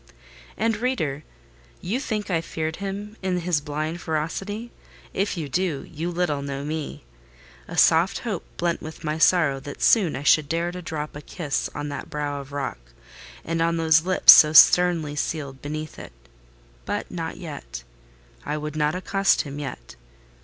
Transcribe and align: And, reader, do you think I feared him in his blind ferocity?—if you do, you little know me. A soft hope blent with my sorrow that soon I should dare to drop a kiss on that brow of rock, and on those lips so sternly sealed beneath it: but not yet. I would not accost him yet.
And, 0.57 0.77
reader, 0.77 1.23
do 1.79 1.87
you 1.87 1.99
think 1.99 2.31
I 2.31 2.41
feared 2.41 2.77
him 2.77 3.17
in 3.21 3.41
his 3.41 3.61
blind 3.61 4.01
ferocity?—if 4.01 5.37
you 5.37 5.47
do, 5.47 5.87
you 5.91 6.09
little 6.09 6.41
know 6.41 6.65
me. 6.65 7.03
A 7.67 7.77
soft 7.77 8.17
hope 8.21 8.43
blent 8.57 8.81
with 8.81 9.03
my 9.03 9.19
sorrow 9.19 9.59
that 9.59 9.83
soon 9.83 10.15
I 10.15 10.23
should 10.23 10.49
dare 10.49 10.71
to 10.71 10.81
drop 10.81 11.15
a 11.15 11.21
kiss 11.21 11.69
on 11.75 11.89
that 11.89 12.09
brow 12.09 12.41
of 12.41 12.51
rock, 12.51 12.79
and 13.45 13.61
on 13.61 13.77
those 13.77 14.01
lips 14.03 14.33
so 14.33 14.53
sternly 14.53 15.15
sealed 15.15 15.61
beneath 15.61 15.99
it: 15.99 16.13
but 16.85 17.11
not 17.11 17.37
yet. 17.37 17.83
I 18.43 18.57
would 18.57 18.75
not 18.75 18.95
accost 18.95 19.41
him 19.43 19.59
yet. 19.59 19.95